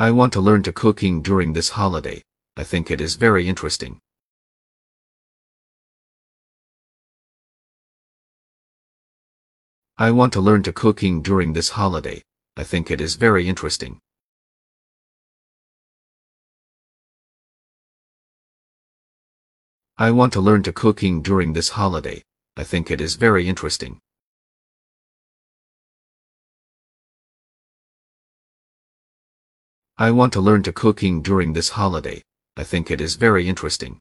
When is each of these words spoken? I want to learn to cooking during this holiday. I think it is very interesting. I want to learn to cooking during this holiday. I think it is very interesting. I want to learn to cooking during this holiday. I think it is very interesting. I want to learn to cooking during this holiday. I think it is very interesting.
I 0.00 0.10
want 0.12 0.32
to 0.32 0.40
learn 0.40 0.62
to 0.62 0.72
cooking 0.72 1.20
during 1.20 1.52
this 1.52 1.68
holiday. 1.68 2.22
I 2.56 2.64
think 2.64 2.90
it 2.90 3.02
is 3.02 3.16
very 3.16 3.46
interesting. 3.46 4.00
I 9.98 10.10
want 10.12 10.32
to 10.32 10.40
learn 10.40 10.62
to 10.62 10.72
cooking 10.72 11.20
during 11.20 11.52
this 11.52 11.68
holiday. 11.68 12.22
I 12.56 12.64
think 12.64 12.90
it 12.90 12.98
is 12.98 13.16
very 13.16 13.46
interesting. 13.46 14.00
I 19.98 20.10
want 20.12 20.32
to 20.32 20.40
learn 20.40 20.62
to 20.62 20.72
cooking 20.72 21.20
during 21.20 21.52
this 21.52 21.68
holiday. 21.68 22.22
I 22.56 22.64
think 22.64 22.90
it 22.90 23.02
is 23.02 23.16
very 23.16 23.46
interesting. 23.46 24.00
I 30.00 30.10
want 30.12 30.32
to 30.32 30.40
learn 30.40 30.62
to 30.62 30.72
cooking 30.72 31.20
during 31.20 31.52
this 31.52 31.68
holiday. 31.68 32.22
I 32.56 32.64
think 32.64 32.90
it 32.90 33.02
is 33.02 33.16
very 33.16 33.46
interesting. 33.46 34.00